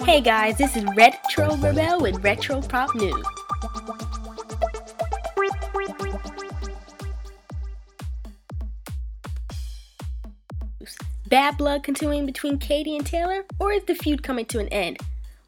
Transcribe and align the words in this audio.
Hey 0.00 0.20
guys, 0.20 0.58
this 0.58 0.76
is 0.76 0.84
Retro 0.96 1.54
Rebel 1.58 2.00
with 2.00 2.24
Retro 2.24 2.60
Pop 2.60 2.92
News. 2.96 3.24
Bad 11.28 11.56
blood 11.56 11.84
continuing 11.84 12.26
between 12.26 12.58
Katy 12.58 12.96
and 12.96 13.06
Taylor, 13.06 13.44
or 13.60 13.70
is 13.70 13.84
the 13.84 13.94
feud 13.94 14.24
coming 14.24 14.46
to 14.46 14.58
an 14.58 14.66
end? 14.68 14.98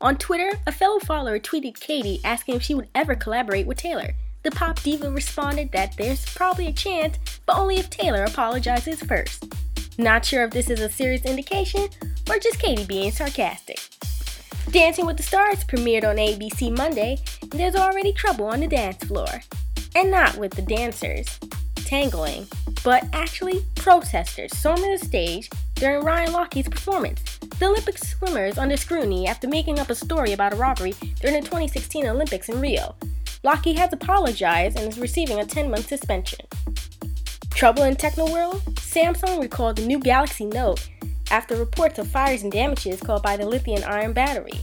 On 0.01 0.17
Twitter, 0.17 0.53
a 0.69 0.73
fellow 0.73 1.01
follower 1.01 1.41
tweeted 1.41 1.81
Katy 1.81 2.21
asking 2.23 2.55
if 2.55 2.63
she 2.63 2.77
would 2.77 2.89
ever 2.95 3.17
collaborate 3.17 3.67
with 3.67 3.79
Taylor. 3.79 4.15
The 4.45 4.53
pop 4.53 4.81
diva 4.83 5.11
responded 5.11 5.73
that 5.73 5.97
there's 5.97 6.25
probably 6.33 6.69
a 6.69 6.73
chance, 6.73 7.19
but 7.45 7.59
only 7.59 7.79
if 7.79 7.91
Taylor 7.91 8.23
apologizes 8.23 9.03
first. 9.03 9.53
Not 10.01 10.25
sure 10.25 10.45
if 10.45 10.51
this 10.51 10.71
is 10.71 10.81
a 10.81 10.89
serious 10.89 11.27
indication 11.27 11.87
or 12.31 12.39
just 12.39 12.59
Katy 12.59 12.87
being 12.87 13.11
sarcastic. 13.11 13.79
Dancing 14.71 15.05
with 15.05 15.19
the 15.19 15.23
Stars 15.23 15.63
premiered 15.63 16.09
on 16.09 16.17
ABC 16.17 16.75
Monday, 16.75 17.19
and 17.43 17.53
there's 17.53 17.75
already 17.75 18.15
trouble 18.15 18.47
on 18.47 18.61
the 18.61 18.67
dance 18.67 19.05
floor. 19.05 19.29
And 19.95 20.11
not 20.11 20.39
with 20.39 20.53
the 20.53 20.63
dancers 20.63 21.39
tangling, 21.75 22.47
but 22.83 23.05
actually 23.13 23.63
protesters 23.75 24.57
storming 24.57 24.91
the 24.91 25.05
stage 25.05 25.51
during 25.75 26.03
Ryan 26.03 26.33
Lochte's 26.33 26.71
performance. 26.71 27.39
The 27.59 27.67
Olympic 27.67 27.99
swimmers 27.99 28.57
under 28.57 28.79
scrutiny 28.79 29.27
after 29.27 29.49
making 29.49 29.79
up 29.79 29.91
a 29.91 29.95
story 29.95 30.33
about 30.33 30.55
a 30.55 30.57
robbery 30.57 30.95
during 31.21 31.37
the 31.37 31.43
2016 31.43 32.07
Olympics 32.07 32.49
in 32.49 32.59
Rio. 32.59 32.95
Lochte 33.45 33.77
has 33.77 33.93
apologized 33.93 34.79
and 34.79 34.91
is 34.91 34.99
receiving 34.99 35.41
a 35.41 35.45
10 35.45 35.71
month 35.71 35.89
suspension. 35.89 36.47
Trouble 37.51 37.83
in 37.83 37.97
Techno 37.97 38.33
World? 38.33 38.63
Samsung 38.91 39.41
recalled 39.41 39.77
the 39.77 39.87
new 39.87 40.01
Galaxy 40.01 40.47
Note 40.47 40.89
after 41.31 41.55
reports 41.55 42.01
of 42.01 42.09
fires 42.09 42.43
and 42.43 42.51
damages 42.51 43.01
caused 43.01 43.23
by 43.23 43.37
the 43.37 43.47
lithium 43.47 43.85
ion 43.87 44.13
battery. 44.13 44.61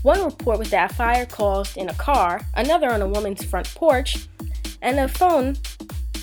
One 0.00 0.24
report 0.24 0.58
was 0.58 0.70
that 0.70 0.90
a 0.90 0.94
fire 0.94 1.26
caused 1.26 1.76
in 1.76 1.90
a 1.90 1.94
car, 1.94 2.40
another 2.56 2.90
on 2.90 3.02
a 3.02 3.06
woman's 3.06 3.44
front 3.44 3.74
porch, 3.74 4.28
and 4.80 4.98
a 4.98 5.08
phone 5.08 5.58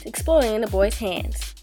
exploding 0.03 0.55
in 0.55 0.61
the 0.61 0.67
boy's 0.67 0.97
hands. 0.97 1.53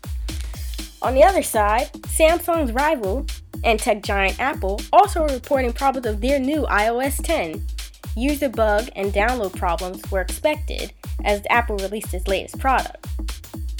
On 1.02 1.12
the 1.12 1.24
other 1.24 1.42
side, 1.42 1.92
Samsung's 2.02 2.70
rival 2.70 3.26
and 3.64 3.80
tech 3.80 4.04
giant 4.04 4.38
Apple 4.38 4.80
also 4.92 5.22
are 5.24 5.28
reporting 5.28 5.72
problems 5.72 6.06
of 6.06 6.20
their 6.20 6.38
new 6.38 6.62
iOS 6.66 7.20
10. 7.20 7.66
User 8.14 8.48
bug 8.48 8.90
and 8.94 9.12
download 9.12 9.56
problems 9.56 10.08
were 10.08 10.20
expected 10.20 10.92
as 11.24 11.42
Apple 11.50 11.78
released 11.78 12.14
its 12.14 12.28
latest 12.28 12.60
product. 12.60 13.08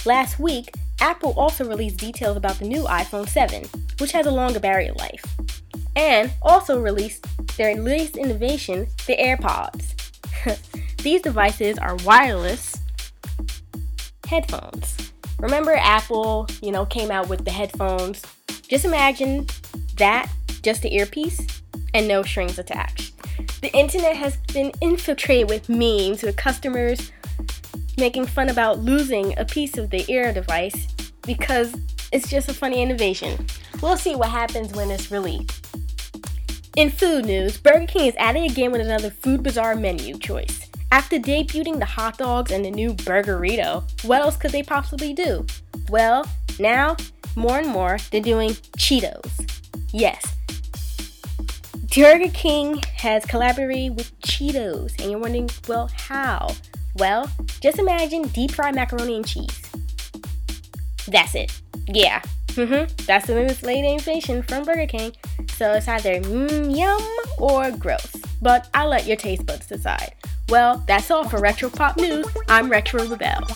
Last 0.05 0.41
week, 0.41 0.73
Apple 1.03 1.35
also 1.37 1.69
released 1.69 1.99
details 1.99 2.37
about 2.37 2.61
the 2.61 2.65
new 2.65 2.85
iPhone 2.85 3.29
7, 3.29 3.65
which 3.99 4.13
has 4.13 4.25
a 4.25 4.31
longer 4.31 4.61
battery 4.61 4.93
life, 4.93 5.25
and 5.97 6.33
also 6.43 6.81
released 6.81 7.27
their 7.57 7.75
latest 7.75 8.17
innovation, 8.17 8.87
the 9.09 9.17
AirPods. 9.17 9.95
These 10.99 11.23
devices 11.23 11.77
are 11.77 11.97
wireless 12.05 12.77
headphones. 14.29 15.13
Remember 15.41 15.73
Apple, 15.75 16.47
you 16.63 16.71
know, 16.71 16.87
came 16.87 17.11
out 17.11 17.29
with 17.29 17.45
the 17.45 17.51
headphones. 17.51 18.23
Just 18.69 18.85
imagine 18.85 19.49
that, 19.97 20.31
just 20.63 20.83
the 20.83 20.95
earpiece, 20.95 21.63
and 21.95 22.07
no 22.07 22.23
strings 22.23 22.61
attached. 22.61 23.13
The 23.61 23.77
internet 23.77 24.15
has 24.15 24.37
been 24.55 24.71
infiltrated 24.81 25.51
with 25.51 25.69
memes 25.69 26.23
with 26.23 26.37
customers 26.37 27.11
making 27.97 28.27
fun 28.27 28.49
about 28.49 28.79
losing 28.79 29.39
a 29.39 29.45
piece 29.45 29.79
of 29.79 29.91
the 29.91 30.05
ear 30.11 30.33
device 30.33 30.87
because 31.23 31.75
it's 32.13 32.29
just 32.29 32.49
a 32.49 32.55
funny 32.55 32.83
innovation. 32.83 33.47
We'll 33.81 33.97
see 33.97 34.15
what 34.15 34.29
happens 34.29 34.73
when 34.73 34.91
it's 34.91 35.11
released. 35.11 35.67
In 36.77 36.91
food 36.91 37.27
news, 37.27 37.59
Burger 37.59 37.87
King 37.87 38.07
is 38.07 38.15
adding 38.19 38.51
again 38.51 38.73
with 38.73 38.81
another 38.81 39.11
Food 39.11 39.43
Bazaar 39.43 39.75
menu 39.75 40.19
choice. 40.19 40.71
After 40.91 41.19
debuting 41.19 41.79
the 41.79 41.87
hot 41.87 42.19
dogs 42.19 42.51
and 42.51 42.65
the 42.65 42.71
new 42.71 42.95
Burgerito, 42.95 43.83
what 44.05 44.21
else 44.21 44.37
could 44.37 44.53
they 44.53 44.63
possibly 44.63 45.13
do? 45.13 45.47
Well, 45.89 46.27
now, 46.59 46.97
more 47.35 47.59
and 47.59 47.69
more, 47.69 47.99
they're 48.11 48.21
doing 48.21 48.51
Cheetos. 48.79 49.31
Yes. 49.93 50.25
Burger 51.95 52.31
King 52.33 52.81
has 52.97 53.25
collaborated 53.27 53.97
with 53.97 54.19
Cheetos, 54.21 54.99
and 55.01 55.11
you're 55.11 55.21
wondering, 55.21 55.51
well, 55.69 55.91
how? 55.95 56.55
Well, 56.95 57.31
just 57.61 57.79
imagine 57.79 58.23
deep 58.29 58.53
fried 58.53 58.75
macaroni 58.75 59.17
and 59.17 59.27
cheese. 59.27 59.63
That's 61.09 61.35
it. 61.35 61.61
Yeah. 61.89 62.21
Mm-hmm. 62.49 63.05
That's 63.07 63.27
the 63.27 63.35
newest 63.35 63.63
late 63.63 63.85
innovation 63.85 64.43
from 64.43 64.65
Burger 64.65 64.87
King. 64.87 65.13
So 65.57 65.73
it's 65.73 65.89
either 65.89 66.21
mmm 66.21 66.77
yum 66.77 67.03
or 67.39 67.71
gross. 67.73 68.15
But 68.41 68.69
I'll 68.75 68.89
let 68.89 69.07
your 69.07 69.17
taste 69.17 69.47
buds 69.47 69.67
decide. 69.67 70.15
Well, 70.49 70.83
that's 70.87 71.11
all 71.11 71.27
for 71.29 71.39
Retro 71.39 71.71
Pop 71.71 71.97
News. 71.97 72.27
I'm 72.49 72.71
Retro 72.71 73.07
Rebel. 73.07 73.47